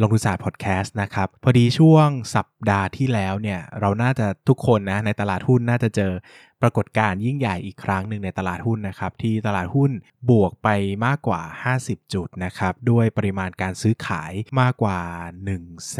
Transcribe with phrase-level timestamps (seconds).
[0.00, 6.12] ลงทุนศาสตร์พอดแคสต์นะครับ พอดีช่วงสัปดาห์ที่แล้วเนี่ยเราน่าจะทุกคนนะในตลาดหุ้นน่าจะเจอ
[6.62, 9.90] ปรากฏการณ์ยิ่งใหญ่อีกครั้งหนึ่งในตลาดหุ้นนะครับที่ตลาดหุ้น
[10.30, 10.68] บวกไป
[11.06, 11.42] มากกว่า
[11.78, 14.98] 50 จุดนะครับด้วยปริมาณการซื้อขายมากกว่า
[15.34, 15.96] 1 6 0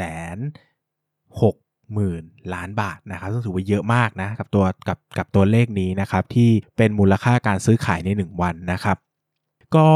[1.41, 1.55] 0 0
[1.97, 8.97] 0ล้านบาทนะครับซึ่งถือว่าเยอะมากนะกับตัวกับกับตัวเลขนี้นะครับที่เป็นมูลค่าการซื้อขายใน 1 วันนะครับ
[9.77, 9.89] ก็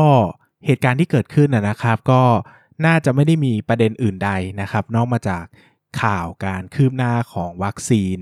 [0.67, 2.23] เหตุการณ์ที่เกิดขึ้นนะครับ ก็
[2.87, 5.45] น่าจะไม่ได้มีประเด็นอื่นใดนะครับ นอกมาจาก
[6.03, 8.19] ข่าวการคืบหน้าของวัคซีน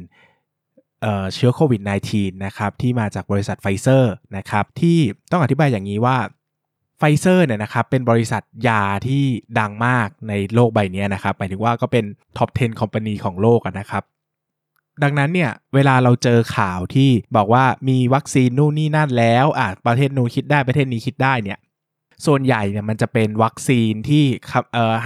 [1.35, 4.99] เชื้อโควิด -19 นะครับที่มาจากบริษัทไฟเซอร์นะครับที่
[5.31, 6.19] ต้องอธิบายอย่างนี้ว่า
[6.99, 9.23] ไฟเซอร์เนี่ยนะครับเป็นบริษัทยาที่
[9.59, 12.05] ดังมากในโลกใบนี้นะครับหมายถึงว่าก็เป็น
[12.37, 14.03] top 10 company ของโลกนะครับ
[15.03, 21.59] ดังนั้นเนี่ยเวลาเราเจอข่าวที่บอกว่ามีวัคซีนนู่นนี่นั่นแล้วอะประเทศนู้นคิดได้ประเทศนี้คิดได้เนี่ย
[22.27, 24.25] ส่วนใหญ่เนี่ยมันจะเป็นวัคซีนที่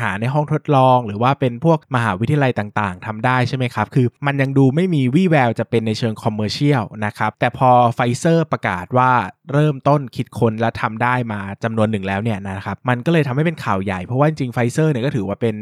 [0.00, 9.10] หาในห้องทดลอง หรือว่าเป็นพวกมหาวิทยาลัยต่างๆทำได้ใช่ไหมครับ คือมันยังดูไม่มีวี่แววจะเป็นในเชิง commercial นะครับ แต่พอไฟเซอร์ประกาศว่า
[9.52, 15.56] เริ่มต้นคิดค้นและทำได้มาจำนวนหนึ่งแล้วเนี่ยนะครับ มันก็เลยทำให้เป็นข่าวใหญ่เพราะว่าจริงไฟเซอร์เนี่ยก็ถือว่าเป็น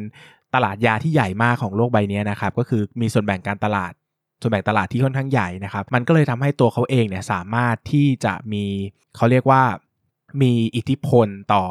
[0.54, 3.92] ตลาดยาที่ใหญ่มากของโลกใบนี้นะครับ ก็คือมีส่วนแบ่งการตลาด
[4.40, 8.64] ส่วนแบ่งตลาดที่ค่อนข้างใหญ่นะครับ มันก็เลยทำให้ตัวเขาเองเนี่ยสามารถที่จะมี
[9.16, 9.62] เขาเรียกว่า
[10.42, 11.64] มีอิทธิพลต่อ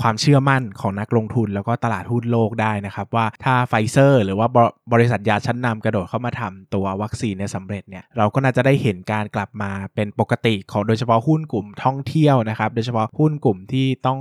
[0.00, 4.48] ความเชื่อมั่นของนักลงทุนแล้วก็ตลาดหุ้นโลกได้นะครับ ว่าถ้าไฟเซอร์ หรือว่า
[4.92, 14.20] บริษัทยาชั้นนำกระโดดเข้ามาทำตัววัคซีนเนี่ยสำเร็จเนี่ยเราก็น่าจะได้เห็นการกลับมาเป็นปกติของโดยเฉพาะหุ้นกลุ่มท่องเที่ยวนะครับ โดยเฉพาะหุ้นกลุ่มที่ต้อง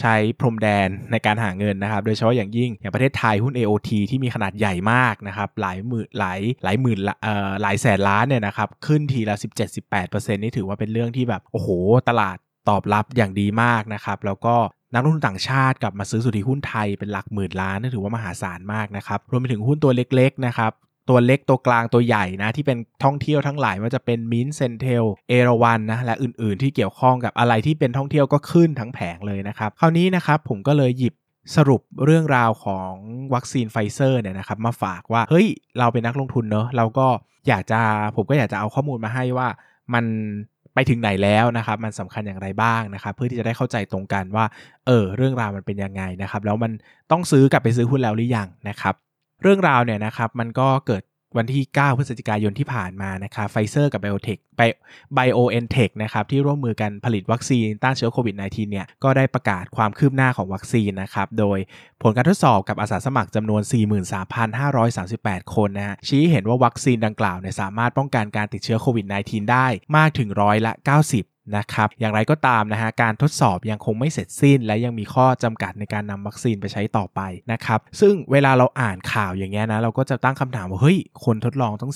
[0.00, 9.36] ใช้พรมแดนในการหาเงินนะครับ โดยเฉพาะอย่างยิ่งอย่างประเทศไทยหุ้น AOT ที่มีขนาดใหญ่มากนะครับหลายหมื่นหลายหลายหมื่นเอ่อหลายแสนล้านเนี่ยนะครับขึ้นทีละ
[9.84, 11.68] 17-18%นี่ถือว่าเป็นเรื่องที่แบบโอ้โห
[12.10, 14.54] ตลาด ตอบรับอย่างดีมากนะครับ แล้วก็
[14.94, 20.72] นักลงทุนต่างชาติกลับมาซื้อสุทธิหุ้นไทยเป็นหลักหมื่นล้านนี่ถือว่ามหาศาลมากนะครับ รวมไปถึงหุ้นตัวเล็กๆนะครับ
[21.08, 31.14] ตัวเล็กตัวกลางตัวใหญ่นะ ที่เป็นท่องเที่ยวทั้งหลายว่าจะเป็น Mint Centel เอราวัณนะและอื่นๆ ที่เกี่ยวข้องกับอะไรที่เป็นท่องเที่ยวก็ขึ้นทั้งแผงเลยนะครับ คราวนี้นะครับผมก็เลยหยิบ
[31.56, 32.92] สรุปเรื่องราวของ
[33.34, 35.46] วัคซีนไฟเซอร์เนี่ยนะครับมาฝากว่าเฮ้ย
[35.78, 37.06] เราเป็นนักลงทุนเนอะเราก็
[37.48, 37.80] อยากจะ
[38.16, 39.48] ผมก็อยากจะเอาข้อมูลมาให้ว่า
[39.94, 40.04] มัน
[40.74, 44.44] ไปถึงไหนแล้วนะครับ มันสำคัญอย่างไรบ้างนะครับ เพื่อที่จะได้เข้าใจตรงกันว่า
[44.86, 46.72] เออ เรื่องราวมันเป็นยังไงนะครับ แล้วมัน
[47.10, 48.94] ต้องซื้อกลับไปซื้อหุ้นแล้วหรือยังนะครับ
[49.42, 51.02] เรื่องราวเนี่ยนะครับ มันก็เกิด
[51.36, 54.38] วันที่ 9 พฤศจิกายนที่ผ่านมานะครับไฟเซอร์กับไบโอเทค
[55.14, 61.58] ไบโอเอ็นเทคนะครับที่ร่วมมือกันผลิตวัคซีนต้านเชื้อโควิด -19 เนี่ยก็ได้ประกาศความคืบหน้าของวัคซีนนะครับ โดย
[62.02, 63.62] ผลการทดสอบกับอาสาสมัครจำนวน
[64.78, 69.66] 43,538 คนนะฮะชี้เห็นว่าวัคซีนดังกล่าวเนี่ยสามารถป้องกันการติดเชื้อโควิด -19 ได้
[69.96, 77.20] มากถึงร้อยละ 90 นะครับอย่างไรก็ตามนะฮะการทดสอบยังคงไม่เสร็จสิ้น และยังมีข้อจำกัดในการนำวัคซีนไปใช้ต่อไป
[77.52, 81.92] นะครับซึ่งเวลาเราอ่านข่าวอย่างเงี้ยนะเราก็จะตั้งคำถามว่าเฮ้ยคนทดลองต้อง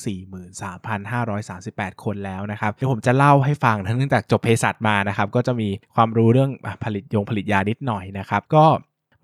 [1.00, 6.50] 43,538 คนแล้วนะครับเดี๋ยวผมจะเล่าให้ฟังทั้งจากจบเภสัชมานะครับก็จะมีความรู้เรื่อง
[6.84, 8.64] ผลิตยงผลิตยานิดหน่อยนะครับก็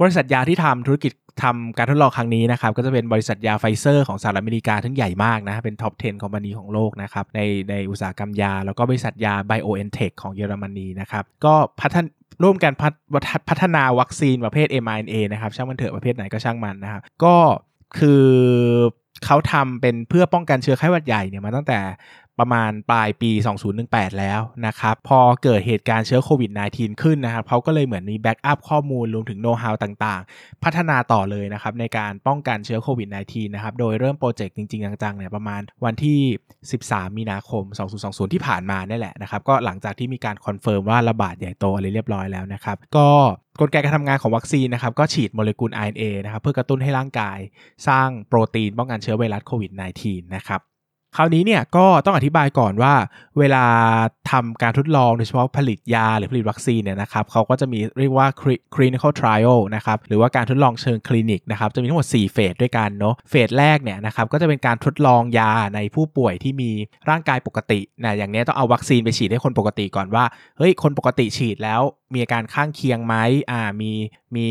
[0.01, 1.13] บริษัทยาที่ทำธุรกิจ
[1.43, 12.07] ทำการทดลองครั้งนี้นะครับ ก็จะเป็นบริษัทยาไฟเซอร์ของสหรัฐอเมริกาซึ่งใหญ่มากนะ เป็น top 10 company ของโลกนะครับ ในในอุตสาหกรรมยา แล้วก็บริษัทยาไบโอเอ็นเทคของเยอรมนีนะครับ ก็พัฒน
[12.43, 12.73] ร่วมกัน
[13.49, 17.37] พัฒนาวัคซีนประเภท mRNA นะครับ ช่างมันเถอะประเภทไหนก็ช่างมันนะครับ ก็
[17.99, 18.25] คือ
[19.25, 21.79] เขาทำเป็นเพื่อป้องกันเชื้อไข้หวัดใหญ่เนี่ยมาตั้งแต่
[22.43, 23.31] ประมาณปลายปี
[23.75, 36.21] 2018 แล้วนะครับ พอเกิดเหตุการณ์เชื้อโควิด -19 ขึ้นนะครับเขาก็เลยเหมือนมี backup ข้อมูลรวมถึงโน้ตฮาวต่างๆ พัฒนาต่อเลยนะครับในการป้องกันเชื้อโควิด -19 นะครับ โดยเริ่มโปรเจกต์จริง ๆ จังๆเนี่ยประมาณวันที่
[36.69, 37.65] 13 มีนาคม
[37.99, 43.09] 2020 ที่ผ่านมานี่แหละนะครับ ก็หลังจากที่มีการ confirm ว่าระบาดใหญ่โตอะไรเรียบร้อยแล้วนะครับ ก็
[43.61, 47.39] กลไกการทำงานของวัคซีนนะครับก็ฉีดโมเลกุล RNA นะครับเพื่อกระตุ้นให้ร่างกาย
[47.89, 49.73] สร้างโปรตีนป้องกันเชื้อไวรัสโควิด
[50.03, 50.61] -19 นะครับ
[51.17, 52.95] คราวนี้เนี่ยก็ต้องอธิบายก่อนว่า
[53.39, 53.65] เวลา
[54.31, 58.27] ทำการทดลองโดยเฉพาะผลิตยาหรือผลิตวัคซีนเนี่ยนะครับเขาก็จะมีเรียกว่า
[58.75, 66.71] clinical trial นะครับหรือว่าการทดลองเชิงคลินิกนะครับจะมีทั้งหมด 4 เฟสด้วยกันเนาะเฟสแรกเนี่ยนะครับก็จะเป็นการทดลองยาในผู้ป่วยที่มี
[67.11, 70.25] ร่างกายปกตินะอย่างนี้ต้องเอาวัคซีนไปฉีดให้คนปกติก่อนว่า
[70.59, 71.81] เฮ้ยคนปกติฉีดแล้ว
[72.13, 73.15] มีอาการข้างเคียงไหม
[73.51, 73.93] อ่ามี
[74.37, 74.49] มี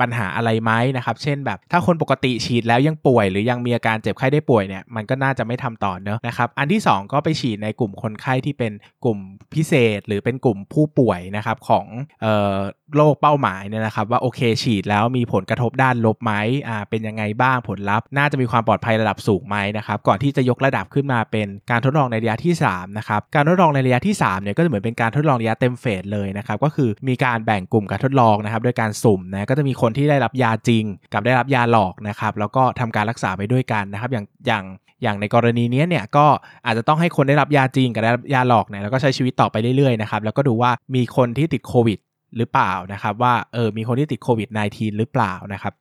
[0.00, 8.72] ปัญหาอะไรไหมนะครับ เช่นแบบถ้าคนปกติฉีดแล้วยังป่วย หรือยังมีอาการเจ็บไข้ได้ป่วยเนี่ยมันก็น่าจะไม่ทำต่อเนอะนะครับ อันที่ 2 ก็ไปฉีดในกลุ่มคนไข้ที่เป็น
[9.04, 9.18] กลุ่ม
[9.54, 11.86] พิเศษ หรือเป็นกลุ่มผู้ป่วยนะครับของ
[12.24, 12.56] ออ
[12.96, 16.32] โรคเป้าหมายเนี่ยนะครับ ว่าโอเคฉีดแล้วมีผลกระทบด้านลบไหม
[16.68, 34.64] อ่าเป็นยังไงบ้างผลลัพธ์ น่าจะมีความปลอดภัยระดับสูงไหมนะครับก่อนที่จะยกระดับขึ้นมาเป็นการทดลองในระยะที่3นะครับการทดลองในระยะที่3เนี่ยก็จะเหมือนเป็นการทดลองระยะเต็มเฟสเลยนะครับก็คือมีการแบ่งกลุ่มการทดลองนะครับโดยการสุ่มนะก็จะมีคนที่ได้รับยาจริง กับได้รับยาหลอกนะครับแล้วก็ทำการรักษาไปด้วยกันนะครับ อย่างอย่าง
[35.02, 36.26] อย่างในกรณีนี้เนี่ยก็
[36.66, 41.98] อาจจะต้องให้คนได้รับยาจริงกับได้รับยาหลอกเนี่ยแล้วก็ใช้ชีวิตต่อไปเรื่อยๆนะครับแล้วก็ดูว่ามีคนที่ติดโควิด
[42.36, 45.72] หรือเปล่านะครับว่าเออมีคนที่ติดโควิด -19 หรือเปล่านะครับ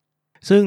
[0.50, 0.64] ซึ่ง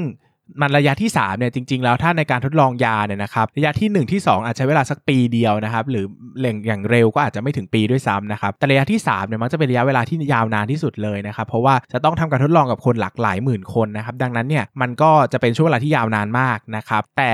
[0.61, 6.05] มันระยะที่3เนี่ยจริงๆแล้วถ้าในการทดลองยาเนี่ยนะครับระยะที่ 1 ที่ 2 อาจใช้เวลาสักปีเดียวนะครับหรือ
[6.41, 17.33] เร่งอย่างเร็วก็อาจจะไม่ถึงปีด้วยซ้ำนะครับแต่ระยะที่3เนี่ยมันจะเป็นระยะเวลาที่ยาวนานที่สุดเลยนะครับเพราะว่าจะต้องทำการทดลองกับคนหลากหลายหมื่นคนนะครับดังนั้นเนี่ยมันก็จะเป็นช่วงเวลาที่ยาวนานมากนะครับแต่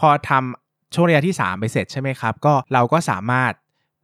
[0.00, 3.52] พอทำช่วงระยะที่ 3 ไปเสร็จใช่ไหมครับก็เราก็สามารถ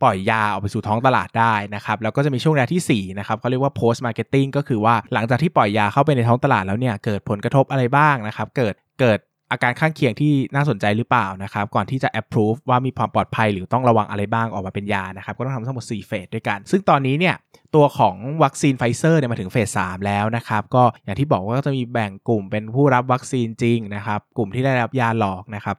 [0.03, 9.19] ปล่อยยาออกไปสู่ท้องตลาดได้นะครับแล้วก็จะมีช่วงระยะที่4นะครับเขาเรียกว่า post marketing ก็คือว่าหลังจากที่ปล่อยยาเข้าไปในท้องตลาดแล้วเนี่ยเกิดผลกระทบอะไรบ้างนะครับเกิดเกิด
[9.53, 17.35] อาการข้างเคียงที่น่าสนใจหรือเปล่านะครับ ก่อนที่จะ approve ว่ามีความปลอดภัยหรือต้องระวังอะไรบ้างออกมาเป็นยานะครับ ก็ต้องทำทั้งหมด 4 เฟสด้วยกัน ซึ่งตอนนี้เนี่ย
[17.75, 25.77] ตัวของวัคซีนไฟเซอร์เนี่ยมาถึงเฟส 3 แล้วนะครับ ก็อย่างที่บอกว่าก็จะมีแบ่งกลุ่มเป็นผู้รับวัคซีนจริงนะครับ กลุ่มที่ได้รับยาหลอกนะครับ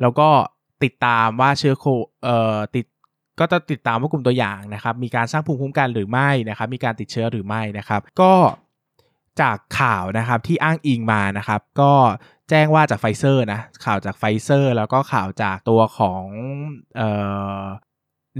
[0.00, 0.28] แล้วก็
[0.84, 1.84] ติดตามว่าเชื้อโค
[2.24, 2.86] เอ่อติด
[3.42, 8.32] ก็จะติดตามว่ากลุ่มตัวอย่างนะครับมีการสร้างภูมิคุ้มกันหรือไม่นะครับมีการติดเชื้อหรือไม่นะครับ ก็
[9.40, 11.92] จากข่าวนะครับที่อ้างอิงมานะครับ ก็
[12.50, 16.24] แจ้งว่าจากไฟเซอร์นะข่าวจากไฟเซอร์ แล้วก็ข่าวจากตัวของ
[16.96, 17.10] เอ่
[17.60, 17.64] อ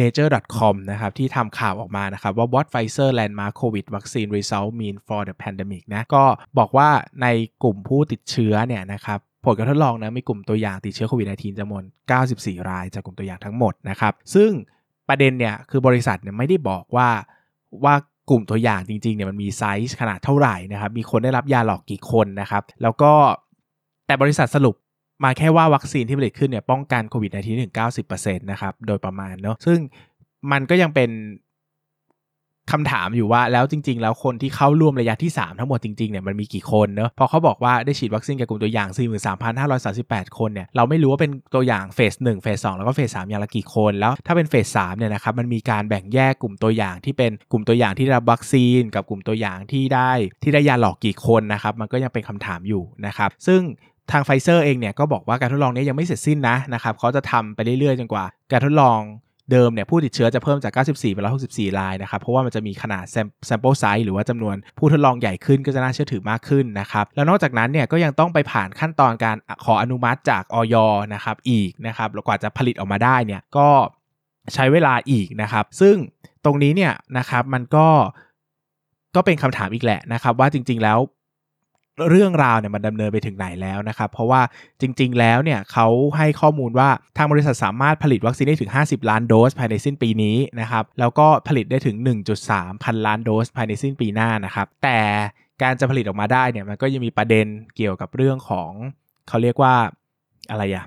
[0.01, 6.25] nature.com นะครับที่ทำข่าวออกมานะครับว่า what Pfizer landmark COVID vaccine result mean for the pandemic นะก็
[6.59, 6.89] บอกว่า
[7.23, 7.27] ใน
[7.63, 11.85] กลุ่มผู้ติดเชื้อเนี่ยนะครับผลการทดลองนะมีกลุ่มตัวอย่างติดเชื้อโควิด -19 จำนวน
[12.27, 14.51] 94 รายจากกลุ่มตัวอย่างทั้งหมดนะครับ ซึ่ง
[15.09, 17.09] ประเด็นเนี่ยคือบริษัทเนี่ยไม่ได้บอกว่า
[17.85, 17.95] ว่า
[18.31, 23.13] กลุ่มตัวอย่างจริงๆเนี่ยมันมีไซส์ขนาดเท่าไหร่นะครับ มีคนได้รับยาหลอกกี่คนนะครับ แล้วก็
[24.07, 24.75] แต่บริษัทสรุป
[25.25, 27.75] มาแค่ว่าวัคซีนที่ผลิตขึ้นเนี่ยป้องกันโควิด -19 ถึง
[28.07, 29.79] 90%นะครับ โดยประมาณเนาะซึ่ง
[30.53, 31.11] มันก็ยังเป็น
[32.73, 38.89] คำถามอยู่ว่าแล้วจริง ๆ แล้วคนที่เข้าร่วมระยะที่ 3 ทั้งหมดจริง ๆ เนี่ยมันมีกี่คนเนาะพอเขาบอกว่าได้ฉีดวัคซีนกับกลุ่มตัวอย่าง
[39.63, 50.11] 43,538 คนเนี่ยเราไม่รู้ว่าเป็นตัวอย่างเฟส1เฟส2แล้วก็เฟส3อย่างละกี่คน แล้วถ้าเป็นเฟส3เนี่ยนะครับมันมีการแบ่งแยกกลุ่มตัวอย่างที่เป็นกลุ่มตัวอย่างที่ได้รับวัคซีน กับกลุ่มตัวอย่างที่ได้
[50.43, 53.61] ที่ได้ยาหลอกกี่คนนะครับมันก็ยังเป็นคำถามอยู่นะครับซึ่ง
[54.13, 59.01] ทางไฟเซอร์เองเนี่ยก็บอกว่าการทดลองนี้ยังไม่เสร็จสิ้นนะนะครับเขาจะทำไปเรื่อยๆ จนกว่า การทดลอง
[59.53, 63.05] เดิมเนี่ยผู้ติดเชื้อจะเพิ่มจาก 94 เป็น 164 รายนะครับ เพราะว่ามันจะมีขนาด
[63.49, 70.77] sample size หรือว่าจำนวนผู้ทดลองใหญ่ขึ้นก็จะน่าเชื่อถือมากขึ้นนะครับ แล้วนอกจากนั้นเนี่ยก็ยังต้องไปผ่านขั้นตอนการขออนุมัติจากออย
[71.15, 73.69] นะครับอีกนะครับแล้วกว่าจะผลิตออกมาได้เนี่ยก็
[74.55, 75.97] ใช้เวลาอีกนะครับ ซึ่ง
[76.45, 77.89] ตรงนี้เนี่ยนะครับมันก็
[79.17, 80.99] ก็เป็นคำถามอีกแหละนะครับ ว่าจริง ๆ แล้ว
[82.11, 84.43] เรื่องราวเนี่ยมันดำเนินไปถึงไหนแล้วนะครับ เพราะว่า
[84.81, 85.87] จริง ๆ แล้วเนี่ยเขา
[86.17, 91.97] ให้ข้อมูลว่าทางบริษัทสามารถผลิตวัคซีนได้ถึง 50 ล้านโดสภายในสิ้นปีนี้นะครับแล้วก็ผลิตได้ถึง
[92.41, 94.99] 1.3 พันล้านโดสภายในสิ้นปีหน้านะครับ แต่
[95.63, 97.47] การจะผลิตออกมาได้เนี่ยมันก็ยังมีประเด็น
[97.77, 98.71] เกี่ยวกับเรื่องของ
[99.29, 99.75] เขาเรียกว่า
[100.51, 100.87] อะไรอะ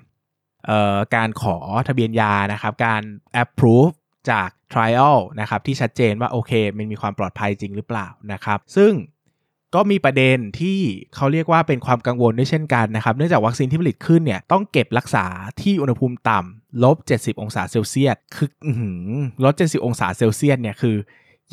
[1.15, 1.57] การขอ
[1.87, 3.01] ทะเบียนยานะครับ การ
[3.43, 3.95] approve
[4.31, 8.91] จาก trial นะครับที่ชัดเจนว่าโอเค มันมีความปลอดภัยจริงหรือเปล่านะครับ ซึ่ง
[9.75, 10.79] ก็มีประเด็นที่
[11.15, 15.25] เขาเรียกว่าเป็นความกังวลด้วยเช่นกันนะครับ เนื่องจากวัคซีนที่ผลิตขึ้นเนี่ยต้องเก็บรักษา
[15.62, 18.50] ที่อุณหภูมิต่ำลบ 70 องศาเซลเซียส คือ
[19.44, 20.96] ลบ 70 องศาเซลเซียสเนี่ยคือ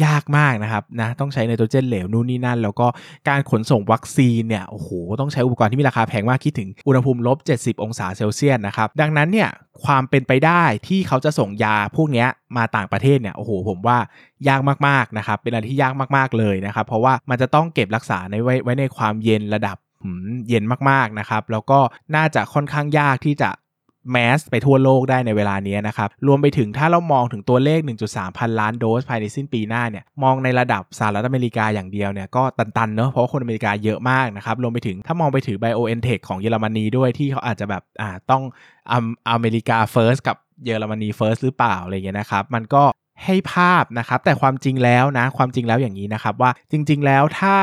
[0.04, 2.86] ยากมากนะครับนะต้องใช้ไนโตรเจนเหลวนู่นนี่นั่น แล้วก็
[3.28, 4.88] การขนส่งวัคซีนเนี่ยโอ้โห
[5.20, 9.48] ต้องใช้อุปกรณ์ที่มีราคาแพงมากคิดถึงอุณหภูมิลบ 70 องศาเซลเซียสนะครับดังนั้นเนี่ย
[9.84, 13.98] ความเป็นไปได้ที่เขาจะส่งยาพวกนี้มาต่างประเทศเนี่ยโอ้โหผมว่า
[14.48, 19.76] ยากมากๆนะครับเป็นอะไรที่ยากมากๆเลยนะครับเพราะว่ามันจะต้องเก็บรักษาในไว้ไว้ในความเย็นระดับ
[20.48, 21.78] เย็นมากๆนะครับแล้วก็
[22.16, 23.50] น่าจะค่อนข้างยากที่จะ
[24.10, 38.42] แมสไปทั่วโลกได้ในเวลานี้นะครับ รวมไปถึงถ้าเรามองถึงตัวเลข 1.3 พันล้านโดสภายในสิ้นปีหน้าเนี่ย มองในระดับสหรัฐอเมริกาอย่างเดียวเนี่ยก็ตันๆเนอะเพราะคนอเมริกาเยอะมากนะครับ รวมไปถึงถ้ามองไปถึง BioNTech ของเยอรมนีด้วยที่เขาอาจจะแบบอ่าต้อง
[38.90, 38.94] อ
[39.30, 42.82] อเมริกาเฟิร์สกับเยอรมนี first หรือเปล่าอะไรเงี้ยนะครับ มันก็
[43.24, 47.56] ให้ภาพนะครับ แต่ความจริงแล้วนะ ความจริงแล้วอย่างนี้นะครับว่าจริง ๆ แล้วถ้า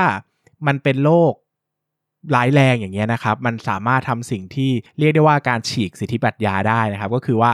[0.67, 1.33] มันเป็นโรค
[2.35, 7.51] ร้ายแรงอย่างเงี้ยนะครับ มันสามารถทำสิ่งที่เรียกได้ว่าการฉีกสิทธิบัตรยาได้นะครับ ก็คือว่า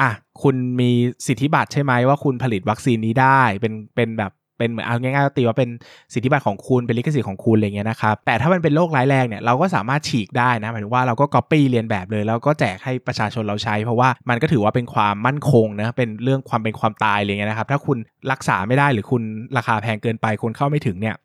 [0.00, 0.10] อะ
[0.42, 0.90] คุณมี
[1.26, 5.70] สิทธิบัตรใช่ไหมว่าคุณผลิตวัคซีนนี้ได้เป็นเป็นแบบเป็นเหมือนเอาง่ายๆตีว่าเป็น
[6.14, 17.98] สิทธิบัตรของคุณเป็นลิขสิทธิ์ของคุณอะไรเงี้ยนะครับแต่ถ้ามันเป็นโรคร้ายแรงเนี่ยเราก็สามารถฉีกได้นะหมายถึงว่าเราก็ก๊อปปี้เลียนแบบเลย แล้วก็แจกให้ประชาชนเราใช้ เพราะว่ามันก็ถือว่าเป็นความมั่นคงนะเป็นเรื่องความเป็นความตายอะไรเงี้ยนะครับถ้าคุณ
[18.32, 19.22] รักษาไม่ได้หรือคุณ
[19.56, 21.16] ราคาแพงเกินไปคนเข้าไม่ถึงเนี่ย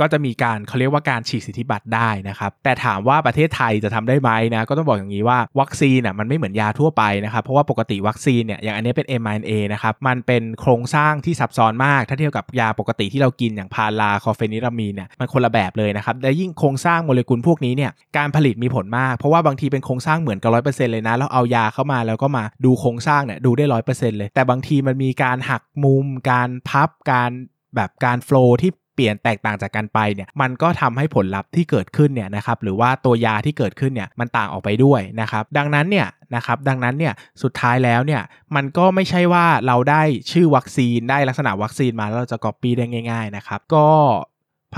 [0.00, 27.30] ก็จะมีการเขาเรียกว่าการฉีดสิทธิบัตรได้นะครับ แต่ถามว่าประเทศไทยจะทำได้ไหมนะก็ต้องบอกอย่างนี้ว่าวัคซีนอะมันไม่เหมือนยาทั่วไปนะครับเพราะว่าปกติวัคซีนเนี่ยอย่างอันนี้เป็น mRNA นะครับมันเป็นโครงสร้างที่ซับซ้อนมาก ถ้าเทียบกับยาปกติที่เรากินอย่างพาราคอเฟนิรามีนเนี่ยมันคนละแบบเลยนะครับและยิ่งโครงสร้างโมเลกุลพวกนี้เนี่ยการผลิตมีผลมากเพราะว่าบางทีเป็นโครงสร้างเหมือนกับร้อยเปอร์เซ็นต์เลยนะแล้วเอายาเข้ามาแล้วก็มาดูโครงสร้างเนี่ยดูได้ร้อยเปอร์เซ็นต์เลย แต่บางทีมันมีการหักมุม การพับการ
[27.76, 38.22] แบบการโฟล์ที่ เปลี่ยนแตกต่างจากกันไปเนี่ยมันก็ทำให้ผลลัพธ์ที่เกิดขึ้นเนี่ยนะครับหรือว่าตัวยาที่เกิดขึ้นเนี่ยมันต่างออกไปด้วยนะครับดังนั้นเนี่ยนะครับดังนั้นเนี่ยสุดท้ายแล้วเนี่ย
[38.56, 43.86] มันก็ไม่ใช่ว่าเราได้ชื่อวัคซีนได้ลักษณะวัคซีนมาแล้วเราจะก๊อปปี้ได้ง่าย ๆนะครับ ก็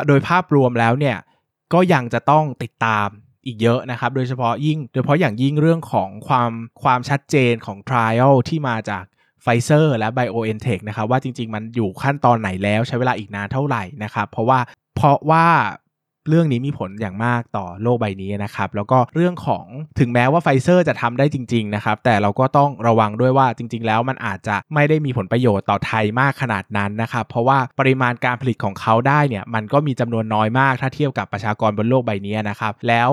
[0.09, 1.17] โดยภาพรวมแล้วเนี่ย
[1.73, 3.09] ก็ยังจะต้องติดตาม
[3.47, 6.51] อีกเยอะนะครับ โดยเฉพาะยิ่ง โดยเฉพาะอย่างยิ่งเรื่องของความ
[6.83, 9.05] ความชัดเจนของ trial ที่มาจาก
[9.45, 14.59] ไฟเซอร์และ BioNTech นะครับว่าจริง ๆ มันอยู่ขั้นตอนไหนแล้วใช้เวลาอีกนานเท่าไหร่นะครับเพราะว่า
[14.97, 15.47] เพราะว่า
[16.29, 19.65] เรื่องนี้มีผลอย่างมากต่อโลกใบนี้นะครับ แล้วก็เรื่องของ
[19.99, 33.11] ถึงแม้ว่าไฟเซอร์จะทำได้จริง ๆ นะครับ แต่เราก็ต้องระวังด้วยว่าจริง ๆ แล้วมันอาจจะไม่ได้มีผลประโยชน์ต่อไทยมากขนาดนั้นนะครับ เพราะว่าปริมาณการผลิตของเขาได้เนี่ยมันก็มีจำนวนน้อยมากถ้าเทียบกับประชากรบนโลกใบนี้นะครับ แล้ว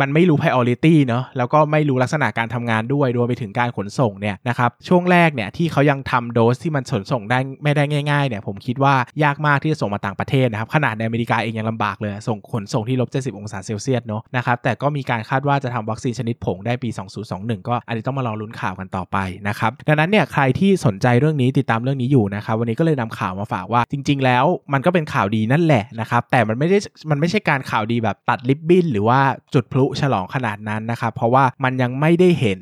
[0.00, 8.94] มันไม่รู้ priority เนาะแล้วก็ไม่รู้ลักษณะการทำงานด้วยรวมไปถึงการขนส่งเนี่ยนะครับช่วงแรกเนี่ยที่เขายังทำโดสที่มันขนส่งได้ไม่ได้ง่ายๆเนี่ยผมคิดว่า
[9.24, 16.90] ยากมากที่จะส่งมาต่างประเทศนะครับขนาดในอเมริกาเองยังลำบากเลยส่งขนส่งที่ลบ70องศาเซลเซียสเนาะนะครับแต่ก็มีการคาดว่าจะทำวัคซีนชนิดผงได้ปี
[17.28, 19.16] 2021 ก็อันนี้ต้องมารอลุ้นข่าวกันต่อไป
[19.48, 26.78] นะครับดังนั้นเนี่ยใครที่สนใจเรื่องนี้ติดตามเรื่องนี้อยู่นะครับวันนี้ก็เลยนำข่าวมาฝากว่าจริง ๆ แล้วมันก็เป็นข่าวดีนั่นแหละนะครับแต่มันไม่ได้
[27.10, 29.20] มันไม่ใช่การข่าวดีแบบตัดลิบบิ้นหรือว่า
[29.54, 32.60] จุดพลฉลองขนาดนั้นนะครับเพราะว่ามันยังไม่ได้เห็น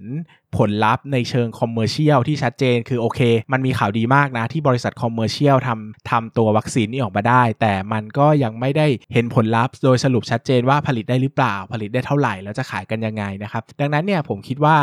[0.58, 3.20] ผลลัพธ์ในเชิง commercial ที่ชัดเจนคือโอเค
[3.52, 14.76] มันมีข่าวดีมากนะ ที่บริษัท commercial ทำทำตัววัคซีนนี้ออกมาได้ แต่มันก็ยังไม่ได้เห็นผลลัพธ์ โดยสรุปชัดเจนว่าผลิตได้หรือเปล่า ผลิตได้เท่าไหร่แล้วจะขายกันยังไงนะครับ ดังนั้นเนี่ยผมคิดว่า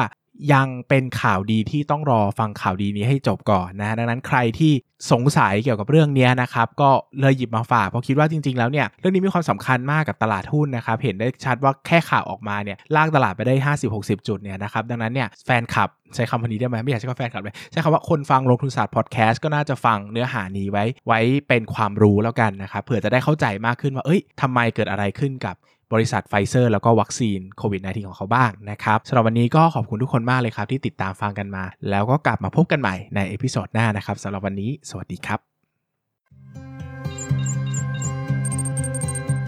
[0.54, 4.74] ยังเป็นข่าวดีที่ต้องรอฟังข่าวดีนี้ให้จบก่อนนะ ดังนั้นใครที่
[5.12, 6.90] สงสัยเกี่ยวกับเรื่องนี้นะครับก็
[7.22, 13.56] เลยหยิบมาฝากเพราะคิดว่าจริง ๆ แล้วเนี่ยเรื่องนี้มีความสำคัญมากกับตลาดหุ้นนะครับเห็นได้ชัดว่าแค่ข่าวออกมาเนี่ยลากตลาดไปได้
[13.92, 25.56] 50-60 จุดเนี่ยนะครับดังนั้นเนี่ยแฟนคลับใช้คำพรรค์นี้ได้ไหมไม่อยากใช้คำแฟนคลับเลยใช้คำว่าคนฟังลงทุนศาสตร์พอดแคสต์ก็น่าจะฟังเนื้อหานี้ไว้ไว้เป็นความรู้แล้วกันนะครับเผื่อจะได้เข้าใจมากขึ้นว่าเอ้ยทำไมเกิดอะไรขึ้นกับ
[25.94, 35.40] บริษัทไฟเซอร์แล้วก็วัคซีนโควิด -19 ของเขาบ้างนะครับสำหรับวันนี้ก็ขอบคุณทุกคนมากเลยครับที่ติดตามฟังกันมา แล้วก็กลับมาพบกันใหม่ใน episode หน้านะครับสำหรับวันนี้ สวัสดีครับ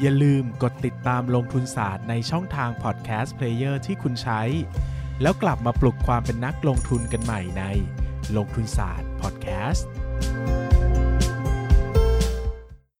[0.02, 4.42] อย่าลืมกดติดตามลงทุนศาสตร์ในช่องทางพอดแคสต์เพลเยอร์ที่คุณใช้
[5.22, 7.64] แล้วกลับมาปลุกความเป็นนักลงทุนกันใหม่ใน
[8.38, 9.88] ลงทุนศาสตร์พอดแคสต์